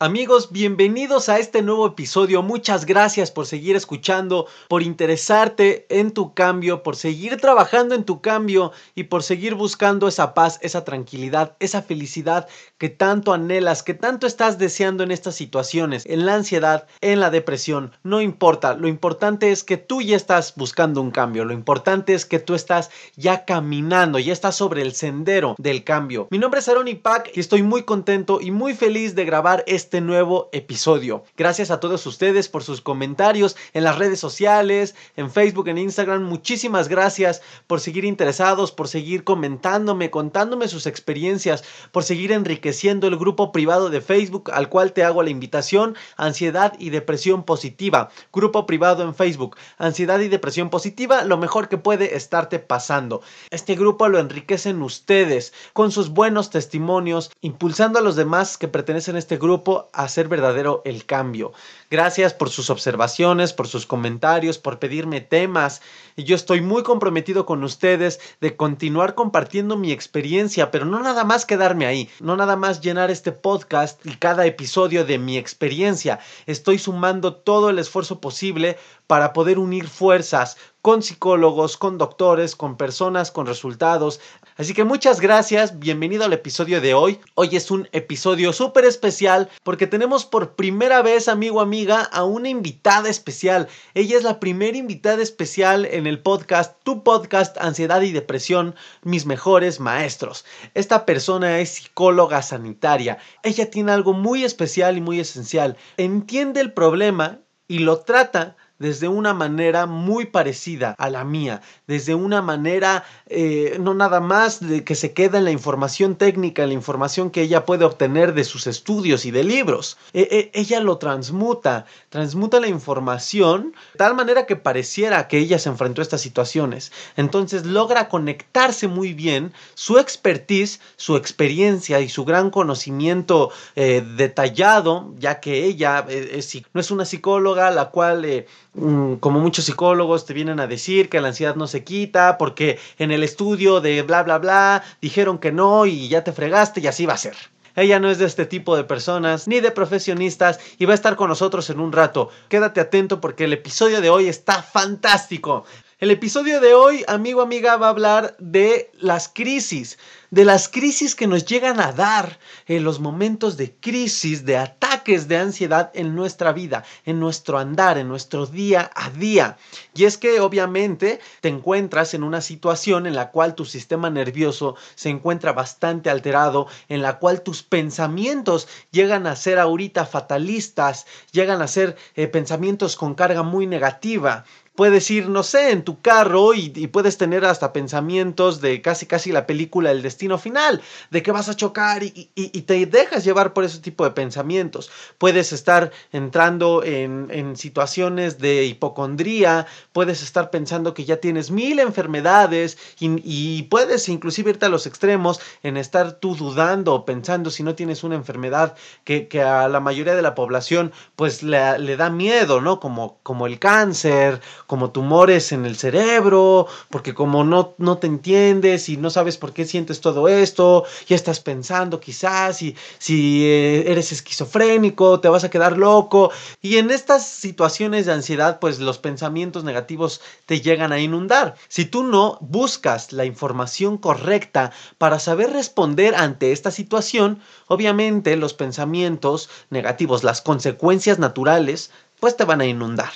[0.00, 2.40] Amigos, bienvenidos a este nuevo episodio.
[2.44, 8.20] Muchas gracias por seguir escuchando, por interesarte en tu cambio, por seguir trabajando en tu
[8.20, 12.46] cambio y por seguir buscando esa paz, esa tranquilidad, esa felicidad
[12.78, 17.30] que tanto anhelas, que tanto estás deseando en estas situaciones, en la ansiedad, en la
[17.30, 17.90] depresión.
[18.04, 22.24] No importa, lo importante es que tú ya estás buscando un cambio, lo importante es
[22.24, 26.28] que tú estás ya caminando, ya estás sobre el sendero del cambio.
[26.30, 29.87] Mi nombre es Aaron Ipac y estoy muy contento y muy feliz de grabar este
[29.88, 31.24] este nuevo episodio.
[31.34, 36.24] Gracias a todos ustedes por sus comentarios en las redes sociales, en Facebook, en Instagram.
[36.24, 43.16] Muchísimas gracias por seguir interesados, por seguir comentándome, contándome sus experiencias, por seguir enriqueciendo el
[43.16, 48.10] grupo privado de Facebook al cual te hago la invitación, Ansiedad y Depresión Positiva.
[48.30, 53.22] Grupo privado en Facebook, Ansiedad y Depresión Positiva, lo mejor que puede estarte pasando.
[53.48, 59.16] Este grupo lo enriquecen ustedes con sus buenos testimonios, impulsando a los demás que pertenecen
[59.16, 61.52] a este grupo hacer verdadero el cambio.
[61.90, 65.80] Gracias por sus observaciones, por sus comentarios, por pedirme temas.
[66.16, 71.46] Yo estoy muy comprometido con ustedes de continuar compartiendo mi experiencia, pero no nada más
[71.46, 76.20] quedarme ahí, no nada más llenar este podcast y cada episodio de mi experiencia.
[76.46, 80.58] Estoy sumando todo el esfuerzo posible para poder unir fuerzas
[80.88, 84.20] con psicólogos, con doctores, con personas con resultados.
[84.56, 87.20] Así que muchas gracias, bienvenido al episodio de hoy.
[87.34, 92.48] Hoy es un episodio súper especial porque tenemos por primera vez, amigo, amiga, a una
[92.48, 93.68] invitada especial.
[93.92, 99.26] Ella es la primera invitada especial en el podcast, tu podcast Ansiedad y Depresión, mis
[99.26, 100.46] mejores maestros.
[100.72, 103.18] Esta persona es psicóloga sanitaria.
[103.42, 105.76] Ella tiene algo muy especial y muy esencial.
[105.98, 112.14] Entiende el problema y lo trata desde una manera muy parecida a la mía, desde
[112.14, 116.68] una manera eh, no nada más de que se queda en la información técnica, en
[116.68, 119.98] la información que ella puede obtener de sus estudios y de libros.
[120.12, 125.58] E, e, ella lo transmuta, transmuta la información de tal manera que pareciera que ella
[125.58, 126.92] se enfrentó a estas situaciones.
[127.16, 135.14] Entonces logra conectarse muy bien su expertise, su experiencia y su gran conocimiento eh, detallado,
[135.18, 136.40] ya que ella eh,
[136.72, 141.28] no es una psicóloga la cual como muchos psicólogos te vienen a decir que la
[141.28, 145.86] ansiedad no se quita porque en el estudio de bla bla bla dijeron que no
[145.86, 147.34] y ya te fregaste y así va a ser.
[147.76, 151.14] Ella no es de este tipo de personas ni de profesionistas y va a estar
[151.14, 152.28] con nosotros en un rato.
[152.48, 155.64] Quédate atento porque el episodio de hoy está fantástico.
[156.00, 159.98] El episodio de hoy, amigo, amiga, va a hablar de las crisis,
[160.30, 162.38] de las crisis que nos llegan a dar
[162.68, 167.98] en los momentos de crisis, de ataques de ansiedad en nuestra vida, en nuestro andar,
[167.98, 169.56] en nuestro día a día.
[169.92, 174.76] Y es que obviamente te encuentras en una situación en la cual tu sistema nervioso
[174.94, 181.60] se encuentra bastante alterado, en la cual tus pensamientos llegan a ser ahorita fatalistas, llegan
[181.60, 184.44] a ser eh, pensamientos con carga muy negativa,
[184.78, 189.32] puedes ir, no sé, en tu carro y, puedes tener hasta pensamientos de casi casi
[189.32, 190.80] la película El Destino Final,
[191.10, 192.30] de que vas a chocar y,
[192.62, 194.88] te dejas llevar por ese tipo de pensamientos.
[195.18, 202.78] Puedes estar entrando en, situaciones de hipocondría, puedes estar pensando que ya tienes mil enfermedades
[203.00, 207.74] y, puedes inclusive irte a los extremos en estar tú dudando o pensando si no
[207.74, 212.10] tienes una enfermedad que, que a la mayoría de la población pues le, le da
[212.10, 212.78] miedo, ¿no?
[212.78, 218.90] Como, como el cáncer como tumores en el cerebro, porque como no, no te entiendes
[218.90, 223.90] y no sabes por qué sientes todo esto, ya estás pensando quizás si, si eh,
[223.90, 226.30] eres esquizofrénico, te vas a quedar loco.
[226.60, 231.54] Y en estas situaciones de ansiedad, pues los pensamientos negativos te llegan a inundar.
[231.68, 238.52] Si tú no buscas la información correcta para saber responder ante esta situación, obviamente los
[238.52, 241.90] pensamientos negativos, las consecuencias naturales,
[242.20, 243.12] pues te van a inundar.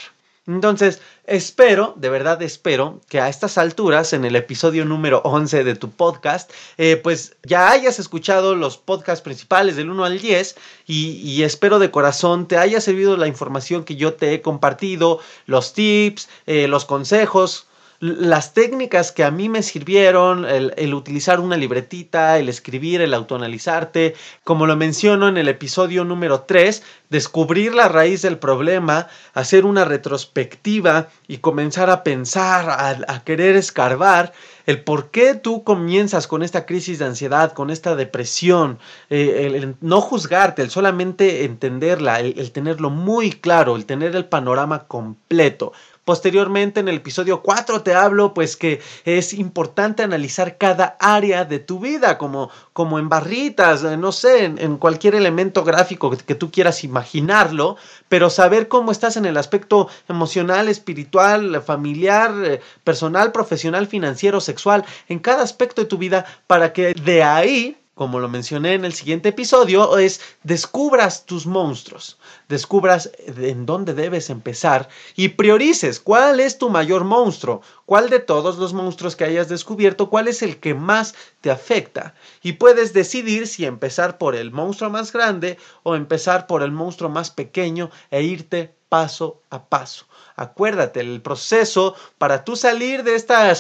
[0.47, 5.77] Entonces, espero, de verdad espero, que a estas alturas, en el episodio número 11 de
[5.77, 11.43] tu podcast, eh, pues ya hayas escuchado los podcasts principales del 1 al 10 y,
[11.45, 16.29] espero de corazón te haya servido la información que yo te he compartido, los tips,
[16.47, 17.69] eh, los consejos,
[18.03, 24.17] las técnicas que a mí me sirvieron, el, utilizar una libretita, el escribir, el autoanalizarte,
[24.43, 29.85] como lo menciono en el episodio número 3, descubrir la raíz del problema, hacer una
[29.85, 34.33] retrospectiva y comenzar a pensar, a, querer escarbar
[34.67, 39.77] el por qué tú comienzas con esta crisis de ansiedad, con esta depresión, eh, el,
[39.81, 45.73] no juzgarte, el solamente entenderla, el tenerlo muy claro, el tener el panorama completo
[46.05, 51.61] Posteriormente en el episodio 4 te hablo pues que es importante analizar cada área de
[51.61, 56.51] tu vida como, como en barritas, eh, no sé, en, cualquier elemento gráfico que, tú
[56.51, 57.77] quieras imaginarlo,
[58.09, 64.85] pero saber cómo estás en el aspecto emocional, espiritual, familiar, eh, personal, profesional, financiero, sexual,
[65.09, 68.95] en cada aspecto de tu vida para que de ahí como lo mencioné en el
[68.95, 72.19] siguiente episodio, es descubras tus monstruos,
[72.49, 78.57] descubras en dónde debes empezar y priorices cuál es tu mayor monstruo, cuál de todos
[78.57, 82.15] los monstruos que hayas descubierto, cuál es el que más te afecta.
[82.43, 87.11] Y puedes decidir si empezar por el monstruo más grande o empezar por el monstruo
[87.11, 90.07] más pequeño e irte paso a paso.
[90.37, 93.51] Acuérdate, el proceso para tú salir de esta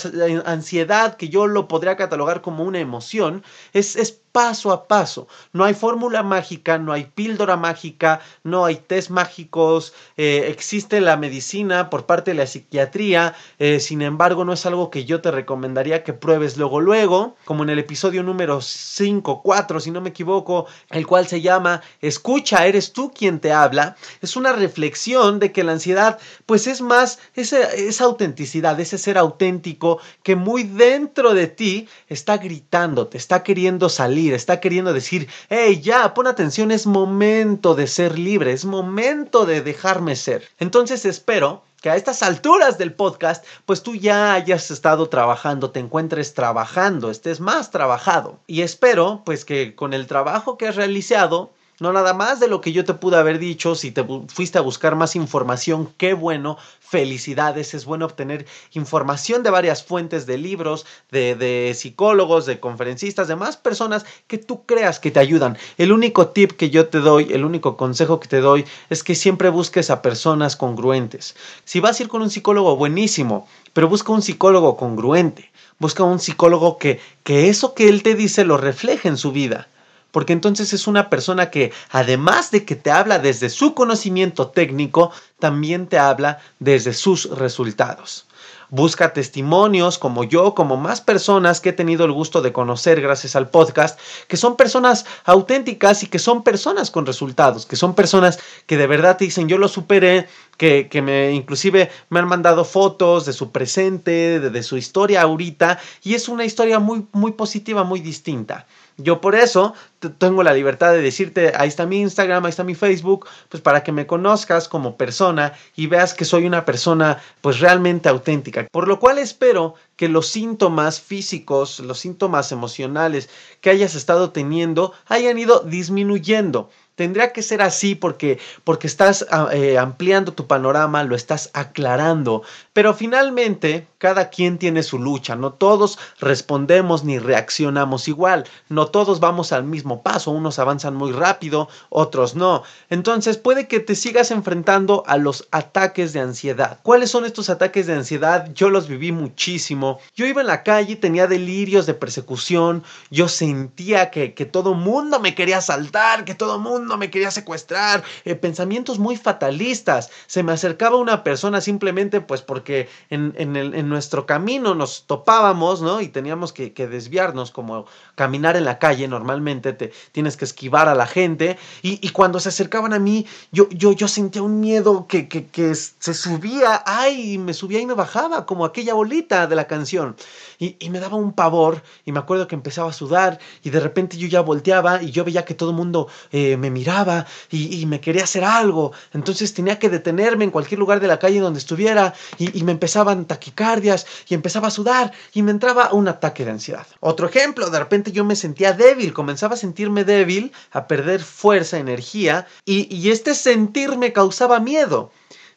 [0.45, 3.43] ansiedad que yo lo podría catalogar como una emoción
[3.73, 5.29] es, es paso a paso.
[5.53, 11.19] No hay fórmula mágica, no hay píldora mágica, no hay test mágicos, eh, existe la
[11.19, 15.31] medicina por parte de la psiquiatría, eh, sin embargo no es algo que yo te
[15.31, 20.11] recomendaría que pruebes luego luego, como en el episodio número 5, 4, si no me
[20.11, 25.53] equivoco, el cual se llama Escucha, eres tú quien te habla, es una reflexión de
[25.53, 31.35] que la ansiedad pues es más esa, esa autenticidad, ese ser auténtico que muy dentro
[31.35, 36.71] de ti está gritando, te está queriendo salir está queriendo decir, hey, ya, pon atención,
[36.71, 40.49] es momento de ser libre, es momento de dejarme ser.
[40.59, 45.81] Entonces espero que a estas alturas del podcast, pues tú ya hayas estado trabajando, te
[45.81, 48.39] encuentres trabajando, estés más trabajado.
[48.47, 52.61] Y espero, pues que con el trabajo que has realizado, no nada más de lo
[52.61, 56.59] que yo te pude haber dicho, si te fuiste a buscar más información, qué bueno,
[56.81, 63.29] felicidades, es bueno obtener información de varias fuentes, de libros, de, de psicólogos, de conferencistas,
[63.29, 65.59] de más personas que tú creas que te ayudan.
[65.79, 69.15] El único tip que yo te doy, el único consejo que te doy es que
[69.15, 71.35] siempre busques a personas congruentes.
[71.65, 75.51] Si vas a ir con un psicólogo, buenísimo, pero busca un psicólogo congruente.
[75.79, 79.67] Busca un psicólogo que, que eso que él te dice lo refleje en su vida
[80.13, 85.11] porque entonces es una persona que además de que te habla desde su conocimiento técnico,
[85.41, 88.27] también te habla desde sus resultados.
[88.71, 93.37] Busca testimonios como yo, como más personas que he tenido el gusto de conocer gracias
[93.37, 98.39] al podcast, que son personas auténticas y que son personas con resultados, que son personas
[98.67, 100.27] que de verdad te dicen yo lo superé,
[100.57, 105.21] que, que me inclusive me han mandado fotos de su presente, de, de su historia
[105.21, 108.67] ahorita, y es una historia muy, muy positiva, muy distinta.
[108.97, 109.75] Yo por eso
[110.19, 113.83] tengo la libertad de decirte, ahí está mi Instagram, ahí está mi Facebook, pues para
[113.83, 118.67] que me conozcas como persona y veas que soy una persona pues realmente auténtica.
[118.71, 123.29] Por lo cual espero que los síntomas físicos, los síntomas emocionales
[123.61, 126.71] que hayas estado teniendo hayan ido disminuyendo.
[126.95, 132.43] Tendría que ser así porque, porque estás ah, eh, ampliando tu panorama, lo estás aclarando.
[132.73, 135.37] Pero finalmente, cada quien tiene su lucha.
[135.37, 138.45] No todos respondemos ni reaccionamos igual.
[138.71, 140.31] No todos vamos al mismo paso.
[140.31, 142.63] Unos avanzan muy rápido, otros no.
[142.89, 146.79] Entonces puede que te sigas enfrentando a los ataques de ansiedad.
[146.83, 148.51] ¿Cuáles son estos ataques de ansiedad?
[148.55, 150.01] Yo los viví muchísimo.
[150.15, 152.83] Yo iba en la calle, tenía delirios de persecución.
[153.11, 158.03] Yo sentía que, que todo mundo me quería asaltar, que todo mundo me quería secuestrar,
[158.25, 160.11] eh, pensamientos muy fatalistas.
[160.27, 162.62] Se me acercaba una persona simplemente pues porque
[163.11, 166.01] en, en, nuestro camino nos topábamos, ¿no?
[166.01, 170.95] Y teníamos que, desviarnos, como caminar en la calle normalmente, te tienes que esquivar a
[170.95, 171.59] la gente.
[171.83, 175.75] Y, cuando se acercaban a mí, yo, yo, yo sentía un miedo que, que, que
[175.75, 180.17] se subía, ay, me subía y me bajaba, como aquella bolita de la canción.
[180.59, 184.17] Y, me daba un pavor, y me acuerdo que empezaba a sudar, y de repente
[184.17, 188.01] yo ya volteaba y yo veía que todo el mundo eh, me miraba y, me
[188.01, 188.93] quería hacer algo.
[189.13, 192.15] Entonces tenía que detenerme en cualquier lugar de la calle donde estuviera
[192.63, 196.87] me empezaban taquicardias y empezaba a sudar y me entraba un ataque de ansiedad.
[197.01, 201.79] Otro ejemplo, de repente yo me sentía débil, comenzaba a sentirme débil, a perder fuerza,
[201.79, 205.11] energía y, y este sentir me causaba miedo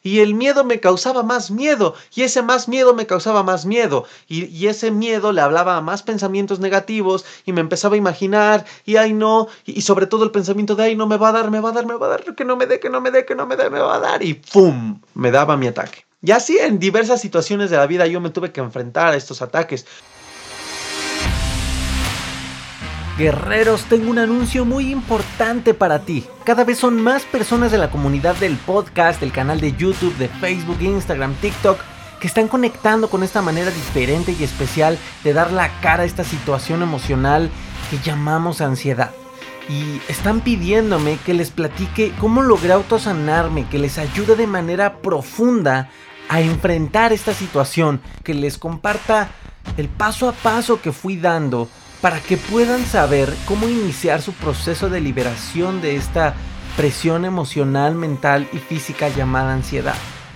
[0.06, 4.04] y el miedo me causaba más miedo, y ese más miedo me causaba más miedo,
[4.28, 8.96] y, ese miedo le hablaba a más pensamientos negativos, y me empezaba a imaginar, y
[8.96, 11.58] ay no, y, sobre todo el pensamiento de ay no me va a dar, me
[11.58, 13.24] va a dar, me va a dar, que no me dé, que no me dé,
[13.26, 15.00] que no me dé, me va a dar, y ¡pum!
[15.14, 16.05] me daba mi ataque.
[16.26, 19.42] Y así en diversas situaciones de la vida yo me tuve que enfrentar a estos
[19.42, 19.86] ataques.
[23.16, 26.26] Guerreros, tengo un anuncio muy importante para ti.
[26.42, 30.26] Cada vez son más personas de la comunidad del podcast, del canal de YouTube, de
[30.26, 31.78] Facebook, Instagram, TikTok,
[32.18, 36.24] que están conectando con esta manera diferente y especial de dar la cara a esta
[36.24, 37.50] situación emocional
[37.88, 39.12] que llamamos ansiedad.
[39.68, 45.88] Y están pidiéndome que les platique cómo logré autosanarme, que les ayude de manera profunda
[46.28, 49.28] a enfrentar esta situación, que les comparta
[49.76, 51.68] el paso a paso que fui dando
[52.00, 56.34] para que puedan saber cómo iniciar su proceso de liberación de esta
[56.76, 59.94] presión emocional, mental y física llamada ansiedad.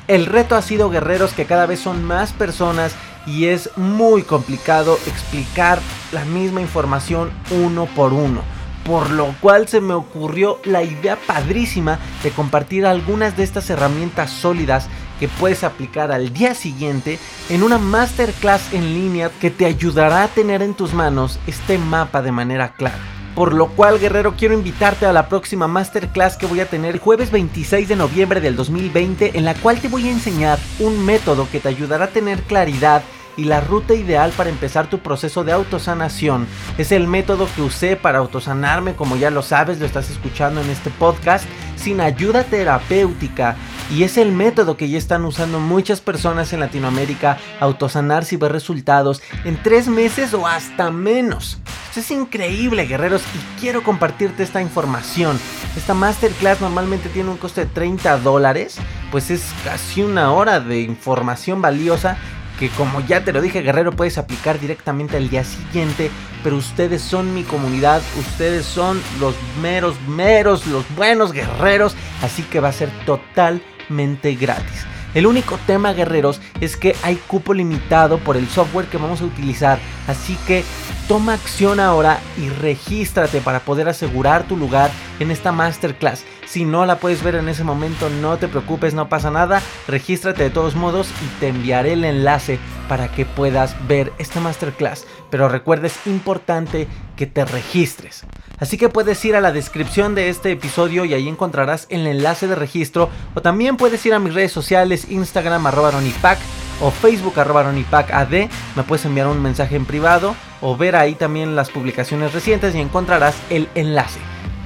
[0.09, 2.95] El reto ha sido guerreros que cada vez son más personas
[3.27, 5.79] y es muy complicado explicar
[6.13, 8.43] la misma información uno por uno.
[8.85, 14.31] Por lo cual se me ocurrió la idea padrísima de compartir algunas de estas herramientas
[14.31, 14.89] sólidas
[15.21, 17.19] que puedes aplicar al día siguiente
[17.51, 22.23] en una masterclass en línea que te ayudará a tener en tus manos este mapa
[22.23, 22.99] de manera clara.
[23.35, 27.31] Por lo cual, guerrero, quiero invitarte a la próxima masterclass que voy a tener jueves
[27.31, 31.61] 26 de noviembre del 2020, en la cual te voy a enseñar un método que
[31.61, 33.03] te ayudará a tener claridad
[33.41, 36.47] y la ruta ideal para empezar tu proceso de autosanación.
[36.77, 40.69] Es el método que usé para autosanarme, como ya lo sabes, lo estás escuchando en
[40.69, 43.57] este podcast, sin ayuda terapéutica.
[43.91, 48.53] Y es el método que ya están usando muchas personas en Latinoamérica, autosanarse y ver
[48.53, 51.59] resultados en tres meses o hasta menos.
[51.97, 55.41] Es increíble, guerreros, y quiero compartirte esta información.
[55.77, 58.77] Esta masterclass normalmente tiene un coste de 30 dólares,
[59.11, 62.19] pues es casi una hora de información valiosa
[62.61, 66.11] que como ya te lo dije guerrero puedes aplicar directamente al día siguiente,
[66.45, 72.61] pero ustedes son mi comunidad, ustedes son los meros, meros, los buenos guerreros, así que
[72.61, 74.85] va a ser totalmente gratis.
[75.15, 79.25] El único tema, guerreros, es que hay cupo limitado por el software que vamos a
[79.25, 79.81] utilizar.
[80.07, 80.63] Así que
[81.09, 86.25] toma acción ahora y regístrate para poder asegurar tu lugar en esta masterclass.
[86.51, 89.63] Si no la puedes ver en ese momento, no te preocupes, no pasa nada.
[89.87, 95.07] Regístrate de todos modos y te enviaré el enlace para que puedas ver esta masterclass.
[95.31, 98.25] Pero recuerda, es importante que te registres.
[98.59, 102.49] Así que puedes ir a la descripción de este episodio y ahí encontrarás el enlace
[102.49, 103.11] de registro.
[103.37, 106.41] O también puedes ir a mis redes sociales, Instagram arroba ronipac
[106.81, 108.33] o Facebook arroba ad.
[108.75, 112.81] Me puedes enviar un mensaje en privado o ver ahí también las publicaciones recientes y
[112.81, 114.19] encontrarás el enlace.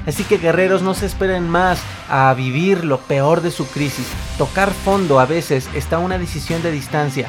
[0.06, 4.06] Así que guerreros no se esperen más a vivir lo peor de su crisis.
[4.36, 7.26] Tocar fondo a veces está una decisión de distancia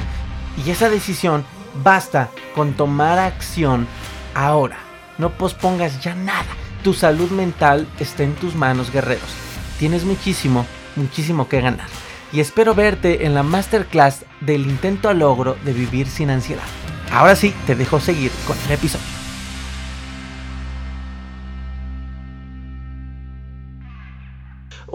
[0.66, 1.46] y esa decisión
[1.84, 3.88] basta con tomar acción
[4.34, 4.78] ahora.
[5.18, 6.46] No pospongas ya nada.
[6.84, 9.30] Tu salud mental está en tus manos, guerreros.
[9.80, 10.66] Tienes muchísimo,
[10.96, 11.88] muchísimo que ganar.
[12.32, 16.64] Y espero verte en la masterclass del intento a logro de vivir sin ansiedad.
[17.12, 19.15] Ahora sí, te dejo seguir con el episodio.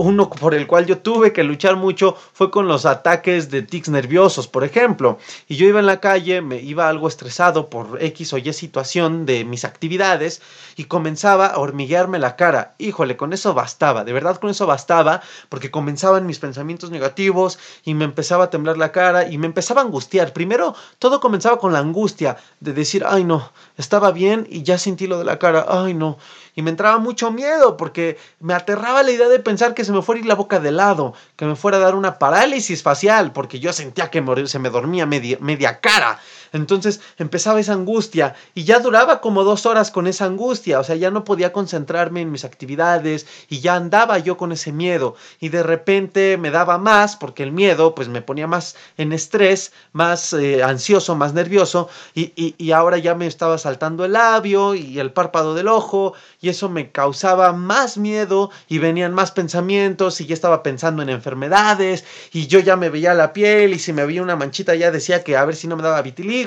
[0.01, 3.91] Uno por el cual yo tuve que luchar mucho fue con los ataques de tics
[3.91, 5.19] nerviosos, por ejemplo.
[5.47, 9.27] Y yo iba en la calle, me iba algo estresado por X o Y situación
[9.27, 10.41] de mis actividades
[10.77, 12.75] y comenzaba a hormiguearme la cara.
[12.79, 17.95] Híjole, con eso bastaba, de verdad con eso bastaba, porque comenzaban mis pensamientos negativos y
[17.95, 20.33] me empezaba a temblar la cara y me empezaba a angustiar.
[20.33, 25.07] Primero, todo comenzaba con la angustia de decir, ay no, estaba bien y ya sentí
[25.07, 26.17] lo de la cara, ay no
[26.61, 30.03] y me entraba mucho miedo porque me aterraba la idea de pensar que se me
[30.03, 33.33] fuera a ir la boca de lado, que me fuera a dar una parálisis facial,
[33.33, 36.21] porque yo sentía que se me dormía media, media cara.
[36.53, 40.97] Entonces empezaba esa angustia y ya duraba como dos horas con esa angustia, o sea,
[40.97, 45.51] ya no podía concentrarme en mis actividades y ya andaba yo con ese miedo y
[45.51, 50.33] de repente me daba más porque el miedo pues me ponía más en estrés, más
[50.33, 55.13] eh, ansioso, más nervioso y, y ahora ya me estaba saltando el labio y el
[55.13, 60.35] párpado del ojo y eso me causaba más miedo y venían más pensamientos y ya
[60.35, 64.23] estaba pensando en enfermedades y yo ya me veía la piel y si me veía
[64.23, 66.40] una manchita ya decía que a ver si no me daba vitiligo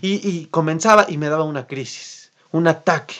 [0.00, 3.14] y, comenzaba y me daba una crisis, un ataque.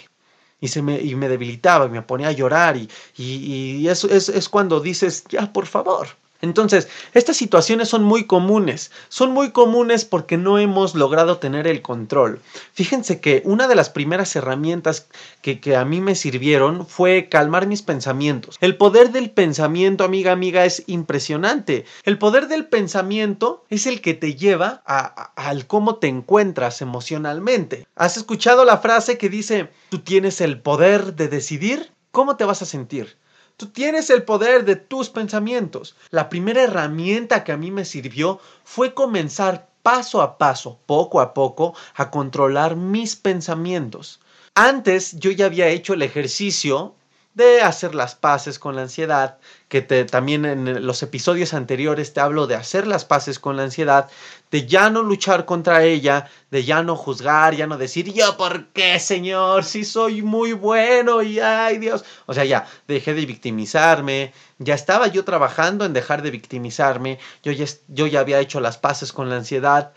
[0.61, 4.29] Y, se me, y me debilitaba y me ponía a llorar y, y, eso es,
[4.31, 6.09] es cuando dices, ya, por favor,
[6.43, 8.91] entonces, estas situaciones son muy comunes.
[9.09, 12.41] Son muy comunes porque no hemos logrado tener el control.
[12.73, 15.09] Fíjense que una de las primeras herramientas
[15.43, 18.57] que, a mí me sirvieron fue calmar mis pensamientos.
[18.61, 21.85] El poder del pensamiento, amiga, amiga, es impresionante.
[22.05, 27.87] El poder del pensamiento es el que te lleva al cómo te encuentras emocionalmente.
[27.97, 31.93] ¿Has escuchado la frase que dice, tú tienes el poder de decidir?
[32.11, 33.17] ¿Cómo te vas a sentir?
[33.57, 35.97] Tú tienes el poder de tus pensamientos.
[36.11, 41.33] La primera herramienta que a mí me sirvió fue comenzar paso a paso, poco a
[41.33, 44.21] poco, a controlar mis pensamientos.
[44.55, 46.96] Antes yo ya había hecho el ejercicio
[47.37, 49.37] de hacer las paces con la ansiedad,
[49.69, 53.65] que te, también en los episodios anteriores te hablo de hacer las paces con la
[53.65, 54.09] ansiedad,
[54.51, 58.69] de ya no luchar contra ella, de ya no juzgar, ya no decir, yo por
[58.69, 62.07] qué, Señor, si soy muy bueno y ay Dios.
[62.25, 67.53] O sea, ya dejé de victimizarme, ya estaba yo trabajando en dejar de victimizarme, yo
[67.53, 69.93] ya, yo ya había hecho las paces con la ansiedad,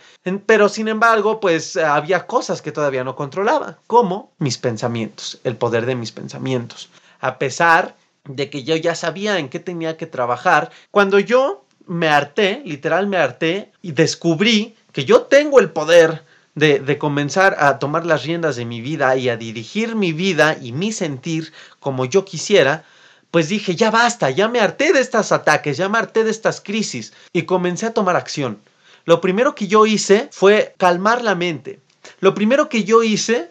[0.46, 5.86] pero sin embargo, pues había cosas que todavía no controlaba, como mis pensamientos, el poder
[5.86, 6.90] de mis pensamientos.
[7.20, 7.96] A pesar
[8.26, 13.08] de que yo ya sabía en qué tenía que trabajar, cuando yo me harté, literal
[13.08, 16.24] me harté y descubrí que yo tengo el poder
[16.56, 20.58] de, de, comenzar a tomar las riendas de mi vida y a dirigir mi vida
[20.62, 22.84] y mi sentir como yo quisiera,
[23.32, 26.62] pues dije, ya basta, ya me harté de estos ataques, ya me harté de estas
[26.62, 28.60] crisis y comencé a tomar acción.
[29.06, 31.80] Lo primero que yo hice fue calmar la mente.
[32.20, 33.50] Lo primero que yo hice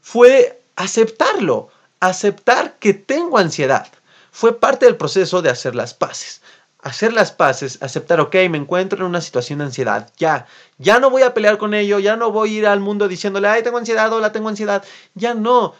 [0.00, 1.68] fue aceptarlo,
[2.00, 3.88] aceptar que tengo ansiedad.
[4.30, 6.42] Fue parte del proceso de hacer las paces
[6.86, 10.46] hacer las paces, aceptar, ok, me encuentro en una situación de ansiedad, ya,
[10.78, 13.48] ya no voy a pelear con ello, ya no voy a ir al mundo diciéndole,
[13.48, 14.84] ay, tengo ansiedad, hola, tengo ansiedad,
[15.14, 15.74] ya no.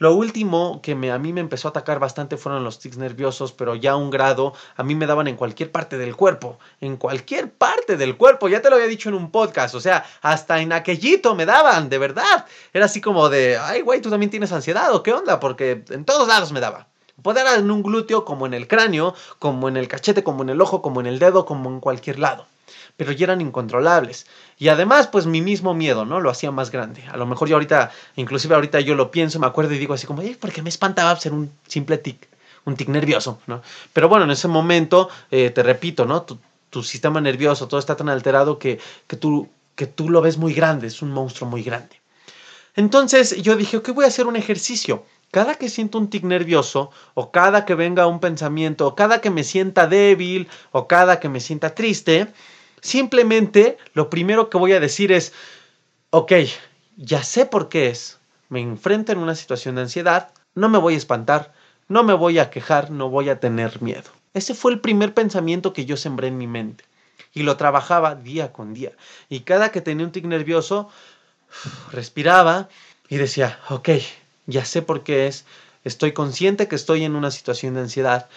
[0.00, 3.52] Lo último que me, a mí me empezó a atacar bastante fueron los tics nerviosos,
[3.52, 6.96] pero ya a un grado, a mí me daban en cualquier parte del cuerpo, en
[6.96, 10.62] cualquier parte del cuerpo, ya te lo había dicho en un podcast, o sea, hasta
[10.62, 12.46] en aquellito me daban, de verdad.
[12.72, 15.38] Era así como de, ay, güey, tú también tienes ansiedad, ¿o qué onda?
[15.38, 16.86] Porque en todos lados me daba.
[17.22, 20.62] Poder en un glúteo como en el cráneo, como en el cachete, como en el
[20.62, 22.46] ojo, como en el dedo, como en cualquier lado.
[23.00, 24.26] Pero ya eran incontrolables.
[24.58, 26.20] Y además, pues mi mismo miedo, ¿no?
[26.20, 27.02] Lo hacía más grande.
[27.10, 30.06] A lo mejor yo ahorita, inclusive ahorita yo lo pienso, me acuerdo y digo así
[30.06, 32.28] como, ¿por qué me espantaba ser un simple tic?
[32.66, 33.62] Un tic nervioso, ¿no?
[33.94, 36.20] Pero bueno, en ese momento, eh, te repito, ¿no?
[36.24, 36.36] Tu,
[36.68, 40.52] tu, sistema nervioso, todo está tan alterado que, que, tú, que tú lo ves muy
[40.52, 41.98] grande, es un monstruo muy grande.
[42.76, 46.90] Entonces yo dije, ok, voy a hacer un ejercicio cada que siento un tic nervioso,
[47.14, 51.28] o cada que venga un pensamiento, o cada que me sienta débil, o cada que
[51.28, 52.26] me sienta triste,
[52.80, 55.32] simplemente lo primero que voy a decir es,
[56.10, 56.32] ok,
[56.96, 58.18] ya sé por qué es.
[58.48, 61.52] Me enfrento en una situación de ansiedad, no me voy a espantar,
[61.88, 64.10] no me voy a quejar, no voy a tener miedo.
[64.34, 66.84] Ese fue el primer pensamiento que yo sembré en mi mente.
[67.32, 68.92] Y lo trabajaba día con día.
[69.28, 70.88] Y cada que tenía un tic nervioso,
[71.92, 72.68] respiraba
[73.08, 73.90] y decía, ok,
[74.46, 75.44] ya sé por qué es,
[75.84, 78.28] estoy consciente que estoy en una situación de ansiedad,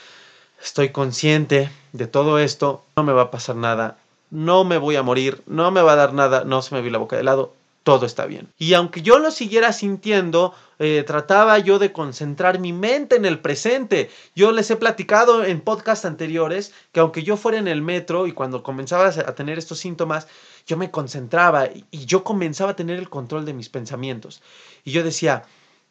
[0.62, 3.98] estoy consciente de todo esto, no me va a pasar nada,
[4.34, 6.90] no me voy a morir, no me va a dar nada, no se me vi
[6.90, 7.54] la boca de lado,
[7.84, 8.50] todo está bien.
[8.58, 13.40] Y aunque yo lo siguiera sintiendo, eh, trataba yo de concentrar mi mente en el
[13.40, 14.10] presente.
[14.36, 18.32] Yo les he platicado en podcasts anteriores que aunque yo fuera en el metro y
[18.32, 20.28] cuando comenzaba a tener estos síntomas,
[20.66, 24.42] yo me concentraba y yo comenzaba a tener el control de mis pensamientos.
[24.84, 25.44] Y yo decía,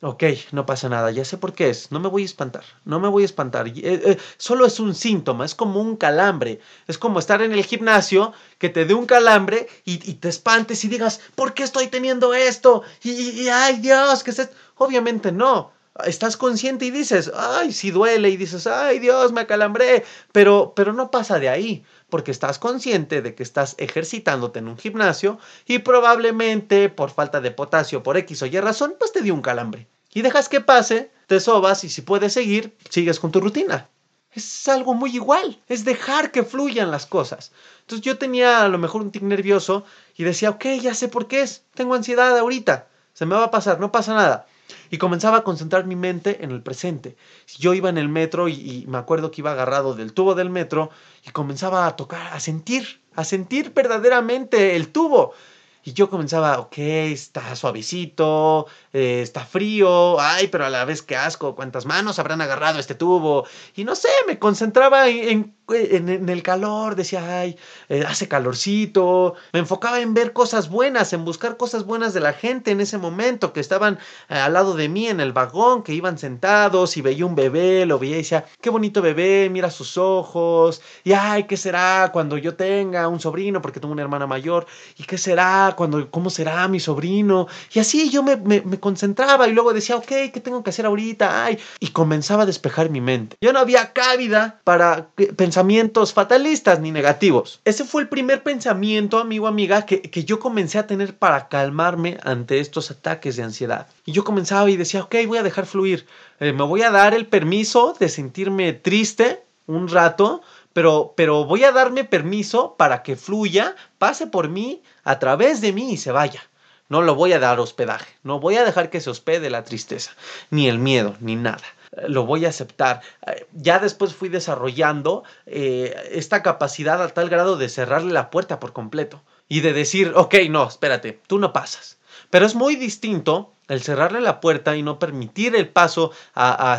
[0.04, 2.98] Ok, no pasa nada, ya sé por qué es, no me voy a espantar, no
[2.98, 6.98] me voy a espantar, eh, eh, solo es un síntoma, es como un calambre, es
[6.98, 11.20] como estar en el gimnasio, que te dé un calambre y, te espantes y digas,
[11.36, 12.82] ¿por qué estoy teniendo esto?
[13.04, 14.56] Y, ay Dios, ¿qué es esto?
[14.76, 15.70] Obviamente no,
[16.04, 20.92] estás consciente y dices, ay, sí duele y dices, ay Dios, me acalambré, pero, pero
[20.92, 25.80] no pasa de ahí, porque estás consciente de que estás ejercitándote en un gimnasio y
[25.80, 29.86] probablemente por falta de potasio, por X o Y razón, pues te dio un calambre.
[30.14, 33.88] Y dejas que pase, te sobas y si puedes seguir, sigues con tu rutina.
[34.34, 37.52] Es algo muy igual, es dejar que fluyan las cosas.
[37.80, 39.84] Entonces yo tenía a lo mejor un tic nervioso
[40.16, 43.50] y decía, ok, ya sé por qué es, tengo ansiedad ahorita, se me va a
[43.50, 44.46] pasar, no pasa nada.
[44.90, 47.16] Y comenzaba a concentrar mi mente en el presente.
[47.58, 50.50] Yo iba en el metro y, y, me acuerdo que iba agarrado del tubo del
[50.50, 50.90] metro
[51.26, 55.34] y comenzaba a tocar, a sentir, a sentir verdaderamente el tubo.
[55.84, 61.16] Y yo comenzaba, ok, está suavecito, eh, está frío, ay, pero a la vez qué
[61.16, 63.46] asco, cuántas manos habrán agarrado este tubo.
[63.74, 69.34] Y no sé, me concentraba en, en, el calor, decía, ay, eh, hace calorcito.
[69.52, 72.98] Me enfocaba en ver cosas buenas, en buscar cosas buenas de la gente en ese
[72.98, 77.02] momento, que estaban eh, al lado de mí en el vagón, que iban sentados y
[77.02, 80.80] veía un bebé, lo veía y decía, qué bonito bebé, mira sus ojos.
[81.02, 83.60] Y ay, ¿qué será cuando yo tenga un sobrino?
[83.60, 84.66] Porque tengo una hermana mayor.
[84.96, 85.71] ¿Y qué será?
[85.76, 87.48] Cuando, ¿cómo será mi sobrino?
[87.72, 91.44] Y así yo me, me, concentraba y luego decía, ok, ¿qué tengo que hacer ahorita?
[91.44, 93.36] Ay, y comenzaba a despejar mi mente.
[93.40, 97.60] Ya no había cabida para pensamientos fatalistas ni negativos.
[97.64, 102.18] Ese fue el primer pensamiento, amigo, amiga, que, que yo comencé a tener para calmarme
[102.22, 103.86] ante estos ataques de ansiedad.
[104.04, 106.06] Y yo comenzaba y decía, ok, voy a dejar fluir.
[106.40, 111.64] Eh, me voy a dar el permiso de sentirme triste un rato, pero, pero voy
[111.64, 116.12] a darme permiso para que fluya, pase por mí, a través de mí y se
[116.12, 116.42] vaya.
[116.88, 120.12] No lo voy a dar hospedaje, no voy a dejar que se hospede la tristeza,
[120.50, 121.62] ni el miedo, ni nada.
[121.92, 123.00] eh, lo voy a aceptar.
[123.26, 128.60] Eh, ya después fui desarrollando eh, esta capacidad a tal grado de cerrarle la puerta
[128.60, 131.98] por completo y de decir, ok, no, espérate, tú no pasas.
[132.30, 136.78] Pero es muy distinto el cerrarle la puerta y no permitir el paso a,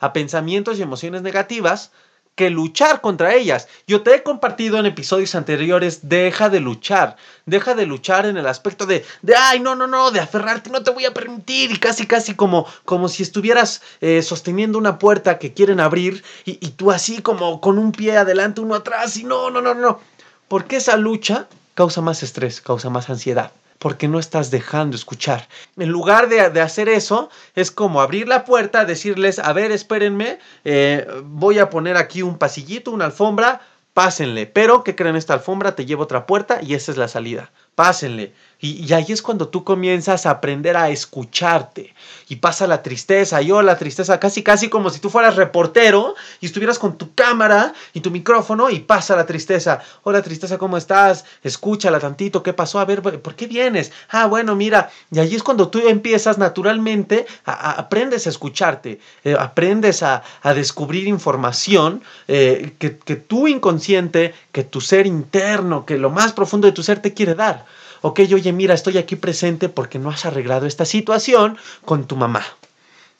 [0.00, 1.92] a pensamientos y emociones negativas
[2.34, 3.68] que luchar contra ellas.
[3.86, 7.16] Yo te he compartido en episodios anteriores, deja de luchar,
[7.46, 10.82] deja de luchar en el aspecto de, de ay, no, no, no, de aferrarte, no
[10.82, 15.38] te voy a permitir, y casi, casi como, como si estuvieras eh, sosteniendo una puerta
[15.38, 19.24] que quieren abrir y, y tú así como con un pie adelante, uno atrás, y
[19.24, 20.00] no, no, no, no,
[20.48, 25.48] porque esa lucha causa más estrés, causa más ansiedad porque no estás dejando escuchar.
[25.76, 31.06] En lugar de, hacer eso, es como abrir la puerta, decirles, a ver, espérenme, eh,
[31.24, 33.60] voy a poner aquí un pasillito, una alfombra,
[33.92, 34.46] pásenle.
[34.46, 35.16] Pero, ¿qué creen?
[35.16, 37.50] Esta alfombra te lleva otra puerta y esa es la salida.
[37.74, 38.34] Pásenle.
[38.64, 41.92] Y, ahí es cuando tú comienzas a aprender a escucharte.
[42.30, 46.46] Y pasa la tristeza, yo la tristeza, casi casi como si tú fueras reportero y
[46.46, 49.80] estuvieras con tu cámara y tu micrófono y pasa la tristeza.
[50.02, 51.26] Hola tristeza, ¿cómo estás?
[51.42, 52.78] Escúchala tantito, ¿qué pasó?
[52.78, 53.92] A ver, ¿por qué vienes?
[54.08, 54.88] Ah, bueno, mira.
[55.10, 60.22] Y ahí es cuando tú empiezas naturalmente, a, aprendes a escucharte, eh, aprendes a,
[60.54, 66.66] descubrir información eh, que, que tu inconsciente, que tu ser interno, que lo más profundo
[66.66, 67.66] de tu ser te quiere dar
[68.04, 72.44] ok, oye, mira, estoy aquí presente porque no has arreglado esta situación con tu mamá.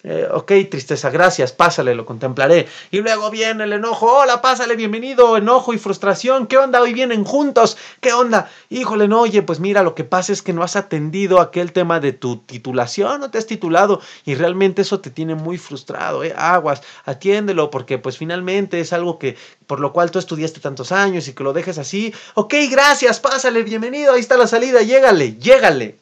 [0.06, 2.68] Eh, ok, tristeza, gracias, pásale, lo contemplaré.
[2.90, 6.82] Y luego viene el enojo, hola, pásale, bienvenido, enojo y frustración, ¿qué onda?
[6.82, 8.50] Hoy vienen juntos, ¿qué onda?
[8.68, 12.00] Híjole, no, oye, pues mira, lo que pasa es que no has atendido aquel tema
[12.00, 16.34] de tu titulación, no te has titulado y realmente eso te tiene muy frustrado, ¿eh?
[16.36, 21.28] Aguas, atiéndelo porque pues finalmente es algo que por lo cual tú estudiaste tantos años
[21.28, 22.12] y que lo dejes así.
[22.34, 25.96] Ok, gracias, pásale, bienvenido, ahí está la salida, llégale, llégale.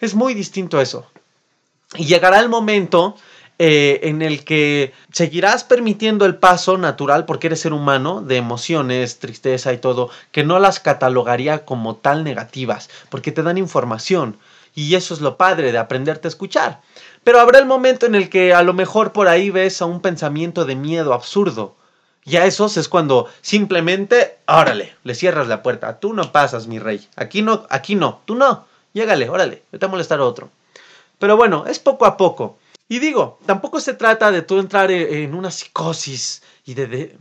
[0.00, 1.06] Es muy distinto eso.
[1.94, 3.14] Y llegará el momento
[3.58, 9.18] eh, en el que seguirás permitiendo el paso natural, porque eres ser humano, de emociones,
[9.18, 14.36] tristeza y todo, que no las catalogaría como tal negativas, porque te dan información.
[14.74, 16.82] Y eso es lo padre de aprenderte a escuchar.
[17.24, 20.02] Pero habrá el momento en el que a lo mejor por ahí ves a un
[20.02, 21.74] pensamiento de miedo absurdo.
[22.26, 25.98] Y a esos es cuando simplemente, órale, le cierras la puerta.
[25.98, 27.08] Tú no pasas, mi rey.
[27.16, 28.20] Aquí no, aquí no.
[28.26, 28.66] Tú no.
[28.92, 30.50] Llégale, órale, vete a molestar a otro.
[31.18, 32.58] Pero bueno, es poco a poco.
[32.88, 37.18] Y digo, tampoco se trata de tú entrar e, en una psicosis y de,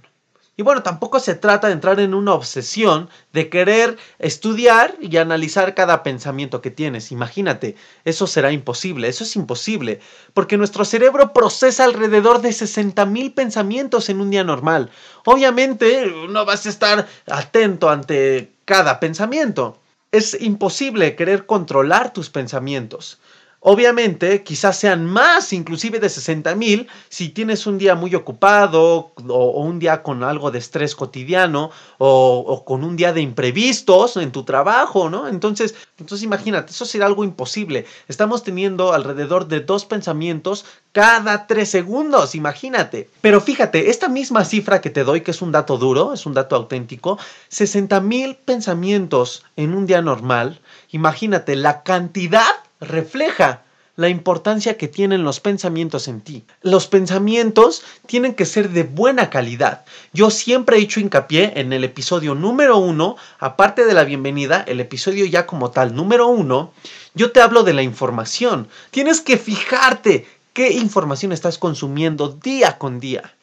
[0.58, 5.76] y bueno, tampoco se trata de entrar en una obsesión de querer estudiar y analizar
[5.76, 7.12] cada pensamiento que tienes.
[7.12, 7.76] Imagínate,
[8.06, 10.00] eso será imposible, eso es imposible,
[10.34, 14.92] porque nuestro cerebro procesa alrededor de 60 mil pensamientos en un día normal.
[15.26, 19.82] Obviamente, no vas a estar atento ante cada pensamiento.
[20.12, 23.20] Es imposible querer controlar tus pensamientos.
[23.68, 29.64] Obviamente, quizás sean más, inclusive de 60 mil, si tienes un día muy ocupado o,
[29.64, 34.44] un día con algo de estrés cotidiano o, con un día de imprevistos en tu
[34.44, 35.28] trabajo, ¿no?
[35.28, 37.88] Entonces, entonces imagínate, eso sería algo imposible.
[38.08, 43.10] Estamos teniendo alrededor de dos pensamientos cada tres segundos, imagínate.
[43.22, 46.36] Pero fíjate, esta misma cifra que te doy, que es un dato duro, es un
[46.36, 53.62] dato auténtico, 60 mil pensamientos en un día normal, imagínate la cantidad refleja
[53.96, 56.46] la importancia que tienen los pensamientos en ti.
[56.62, 59.86] Los pensamientos tienen que ser de buena calidad.
[60.12, 64.80] Yo siempre he hecho hincapié en el episodio número uno, aparte de la bienvenida, el
[64.80, 66.74] episodio ya como tal número uno,
[67.14, 68.68] yo te hablo de la información.
[68.92, 73.34] Tienes que fijarte qué información estás consumiendo día con día.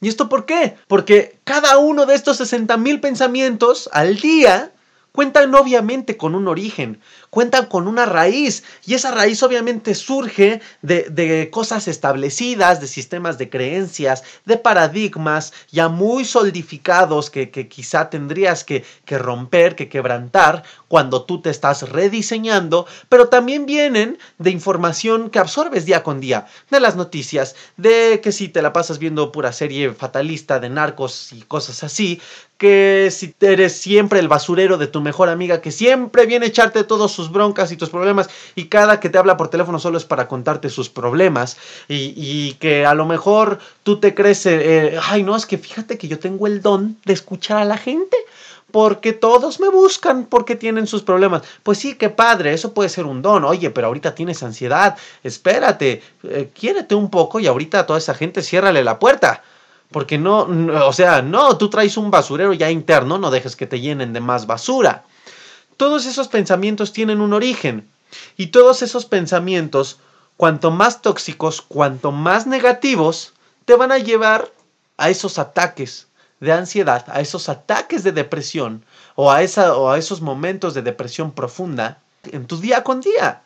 [0.00, 0.76] ¿Y esto por qué?
[0.88, 4.72] Porque cada uno de estos 60 mil pensamientos al día
[5.16, 7.00] cuentan obviamente con un origen,
[7.30, 13.48] cuentan con una raíz y esa raíz obviamente surge de, cosas establecidas, de sistemas de
[13.48, 21.22] creencias, de paradigmas ya muy solidificados que, quizá tendrías que, que romper, que quebrantar cuando
[21.22, 26.80] tú te estás rediseñando, pero también vienen de información que absorbes día con día, de
[26.80, 31.42] las noticias, de que si te la pasas viendo pura serie fatalista de narcos y
[31.42, 32.20] cosas así,
[32.58, 36.84] que si eres siempre el basurero de tu mejor amiga, que siempre viene a echarte
[36.84, 40.04] todos sus broncas y tus problemas, y cada que te habla por teléfono solo es
[40.04, 41.56] para contarte sus problemas,
[41.88, 45.98] y, que a lo mejor tú te crees, eh, eh, ay no, es que fíjate
[45.98, 48.16] que yo tengo el don de escuchar a la gente
[48.70, 51.42] porque todos me buscan porque tienen sus problemas.
[51.62, 53.44] Pues sí, qué padre, eso puede ser un don.
[53.44, 58.14] Oye, pero ahorita tienes ansiedad, espérate, eh, quiérete un poco y ahorita a toda esa
[58.14, 59.42] gente ciérrale la puerta.
[59.90, 60.48] Porque no,
[60.84, 64.20] o sea, no, tú traes un basurero ya interno, no dejes que te llenen de
[64.20, 65.04] más basura.
[65.76, 67.88] Todos esos pensamientos tienen un origen
[68.36, 69.98] y todos esos pensamientos
[70.36, 73.32] cuanto más tóxicos, cuanto más negativos,
[73.64, 74.50] te van a llevar
[74.96, 76.05] a esos ataques
[76.40, 80.82] de ansiedad, a esos ataques de depresión o a, esa, o a esos momentos de
[80.82, 83.42] depresión profunda en tu día con día.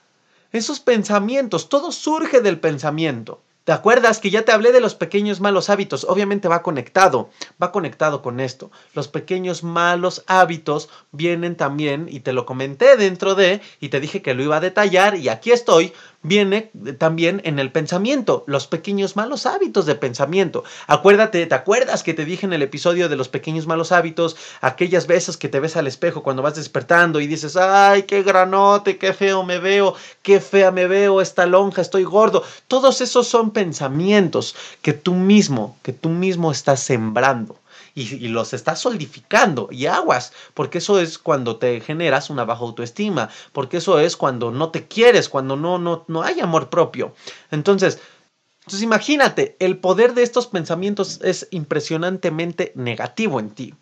[0.52, 3.40] Esos pensamientos, todo surge del pensamiento.
[3.64, 6.04] ¿Te acuerdas que ya te hablé de los pequeños malos hábitos?
[6.08, 7.30] Obviamente va conectado,
[7.62, 8.70] va conectado con esto.
[8.94, 14.22] Los pequeños malos hábitos vienen también, y te lo comenté dentro de, y te dije
[14.22, 19.16] que lo iba a detallar, y aquí estoy, viene también en el pensamiento, los pequeños
[19.16, 20.64] malos hábitos de pensamiento.
[20.86, 25.06] Acuérdate, ¿te acuerdas que te dije en el episodio de los pequeños malos hábitos, aquellas
[25.06, 29.14] veces que te ves al espejo cuando vas despertando y dices, ay, qué granote, qué
[29.14, 32.44] feo me veo, qué fea me veo, esta lonja, estoy gordo?
[32.68, 37.56] Todos esos son pensamientos que tú mismo, que tú mismo estás sembrando
[38.00, 43.28] y, los estás solidificando y aguas, porque eso es cuando te generas una baja autoestima,
[43.52, 47.14] porque eso es cuando no te quieres, cuando no, no, no hay amor propio.
[47.50, 48.00] Entonces,
[48.60, 53.74] entonces imagínate, el poder de estos pensamientos es impresionantemente negativo en ti.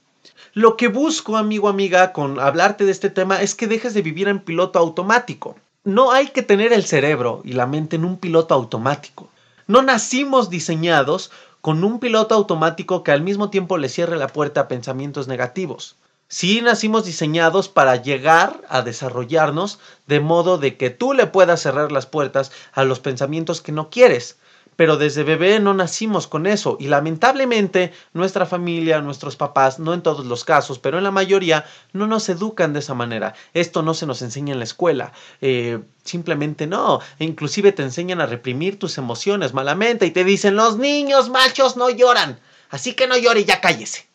[0.54, 4.28] Lo que busco, amigo, amiga, con hablarte de este tema es que dejes de vivir
[4.28, 5.56] en piloto automático.
[5.84, 9.28] No hay que tener el cerebro y la mente en un piloto automático.
[9.66, 14.62] No nacimos diseñados con un piloto automático que al mismo tiempo le cierre la puerta
[14.62, 15.96] a pensamientos negativos.
[16.28, 21.90] Sí nacimos diseñados para llegar a desarrollarnos de modo de que tú le puedas cerrar
[21.90, 24.36] las puertas a los pensamientos que no quieres
[24.78, 30.02] pero desde bebé no nacimos con eso y lamentablemente nuestra familia, nuestros papás, no en
[30.02, 33.34] todos los casos, pero en la mayoría, no nos educan de esa manera.
[33.54, 37.00] Esto no se nos enseña en la escuela, eh, simplemente no.
[37.18, 41.76] E inclusive te enseñan a reprimir tus emociones malamente y te dicen, los niños machos
[41.76, 42.38] no lloran,
[42.70, 44.06] así que no llore y ya cállese.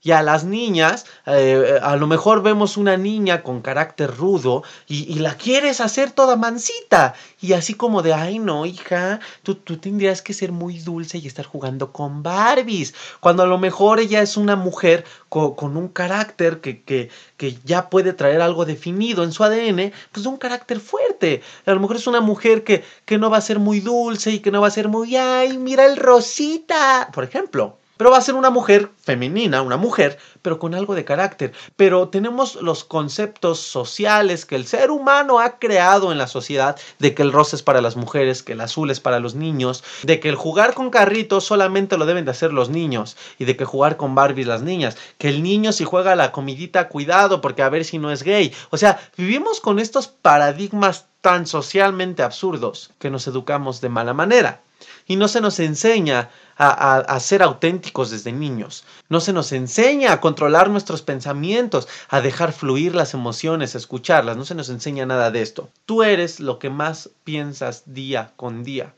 [0.00, 5.18] Y a las niñas, eh, a lo mejor vemos una niña con carácter rudo y,
[5.18, 7.14] la quieres hacer toda mansita.
[7.40, 11.26] Y así como de, ay no, hija, tú, tú tendrías que ser muy dulce y
[11.26, 12.94] estar jugando con Barbies.
[13.18, 17.90] Cuando a lo mejor ella es una mujer con, un carácter que, que, que, ya
[17.90, 21.42] puede traer algo definido en su ADN, pues un carácter fuerte.
[21.66, 24.38] A lo mejor es una mujer que, que no va a ser muy dulce y
[24.38, 28.22] que no va a ser muy, ay, mira el rosita, por ejemplo pero va a
[28.22, 31.52] ser una mujer femenina, una mujer, pero con algo de carácter.
[31.76, 37.14] Pero tenemos los conceptos sociales que el ser humano ha creado en la sociedad de
[37.14, 40.20] que el rosa es para las mujeres, que el azul es para los niños, de
[40.20, 43.64] que el jugar con carritos solamente lo deben de hacer los niños y de que
[43.64, 47.68] jugar con Barbies las niñas, que el niño si juega la comidita cuidado porque a
[47.68, 48.54] ver si no es gay.
[48.70, 54.60] O sea, vivimos con estos paradigmas tan socialmente absurdos que nos educamos de mala manera
[55.06, 58.84] y no se nos enseña a, ser auténticos desde niños.
[59.08, 64.36] No se nos enseña a controlar nuestros pensamientos, a dejar fluir las emociones, a escucharlas.
[64.36, 65.70] No se nos enseña nada de esto.
[65.86, 68.92] Tú eres lo que más piensas día con día.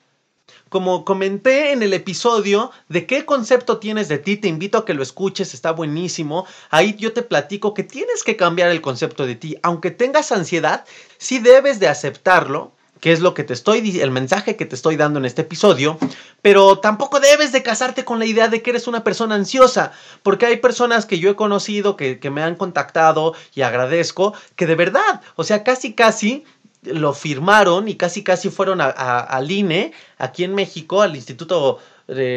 [0.68, 4.94] Como comenté en el episodio de qué concepto tienes de ti, te invito a que
[4.94, 6.46] lo escuches, está buenísimo.
[6.70, 9.56] Ahí yo te platico que tienes que cambiar el concepto de ti.
[9.62, 10.84] Aunque tengas ansiedad,
[11.18, 14.96] sí debes de aceptarlo que es lo que te estoy, el mensaje que te estoy
[14.96, 15.98] dando en este episodio,
[16.42, 20.46] pero tampoco debes de casarte con la idea de que eres una persona ansiosa, porque
[20.46, 25.20] hay personas que yo he conocido, que, me han contactado y agradezco, que de verdad,
[25.34, 26.44] o sea, casi casi
[26.82, 31.78] lo firmaron y casi casi fueron al INE, aquí en México, al Instituto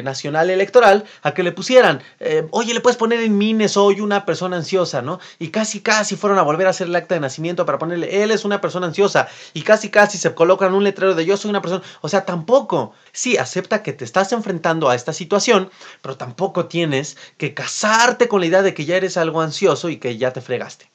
[0.03, 4.25] Nacional Electoral a que le pusieran, eh, oye, le puedes poner en mine, soy una
[4.25, 5.19] persona ansiosa, ¿no?
[5.39, 8.31] Y casi, casi fueron a volver a hacer el acta de nacimiento para ponerle, él
[8.31, 9.27] es una persona ansiosa.
[9.53, 12.93] Y casi, casi se colocan un letrero de yo soy una persona, o sea, tampoco.
[13.12, 15.69] Sí, acepta que te estás enfrentando a esta situación,
[16.01, 19.97] pero tampoco tienes que casarte con la idea de que ya eres algo ansioso y
[19.97, 20.92] que ya te fregaste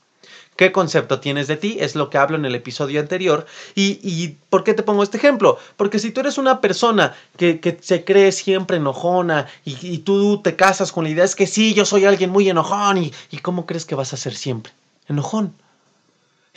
[0.59, 3.47] qué concepto tienes de ti, es lo que hablo en el episodio anterior.
[3.77, 5.57] ¿Y, por qué te pongo este ejemplo?
[5.77, 10.91] Porque si tú eres una persona que, se cree siempre enojona y, tú te casas
[10.91, 13.87] con la idea es que sí, yo soy alguien muy enojón y, y ¿cómo crees
[13.87, 14.73] que vas a ser siempre?
[15.07, 15.55] Enojón.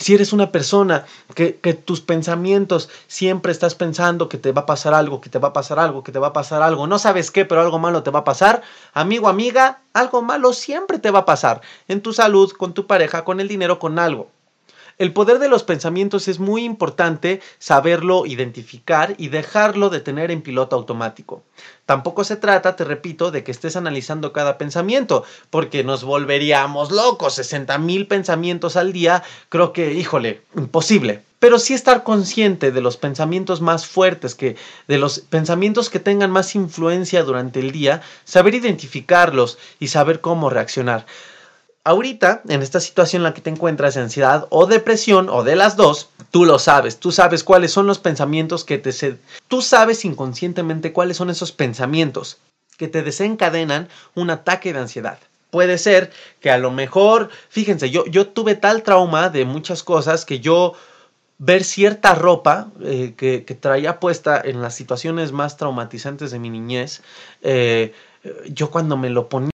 [0.02, 1.52] Si eres una persona que,
[1.86, 5.54] tus pensamientos siempre estás pensando que te va a pasar algo, que te va a
[5.54, 8.10] pasar algo, que te va a pasar algo, no sabes qué, pero algo malo te
[8.10, 12.52] va a pasar, amigo, amiga, algo malo siempre te va a pasar en tu salud,
[12.52, 14.32] con tu pareja, con el dinero, con algo.
[15.02, 20.44] El poder de los pensamientos es muy importante saberlo identificar y dejarlo de tener en
[20.44, 21.42] piloto automático.
[21.88, 27.34] Tampoco se trata, te repito, de que estés analizando cada pensamiento, porque nos volveríamos locos.
[27.34, 32.98] 60 mil pensamientos al día, creo que, híjole, imposible pero sí estar consciente de los
[32.98, 38.54] pensamientos más fuertes, que de los pensamientos que tengan más influencia durante el día, saber
[38.54, 41.08] identificarlos y saber cómo reaccionar
[41.84, 45.76] ahorita, en esta situación en la que te encuentras, ansiedad o depresión, o de las
[45.76, 48.92] dos, tú lo sabes, tú sabes cuáles son los pensamientos que te...
[49.48, 52.38] Tú sabes inconscientemente cuáles son esos pensamientos
[52.78, 55.20] que te desencadenan un ataque de ansiedad.
[55.50, 60.26] Puede ser que a lo mejor, fíjense, yo, yo tuve tal trauma de muchas cosas
[60.26, 60.74] que yo
[61.38, 67.02] ver cierta ropa eh, que, traía puesta en las situaciones más traumatizantes de mi niñez,
[67.42, 67.94] eh,
[68.48, 69.50] yo cuando me lo ponía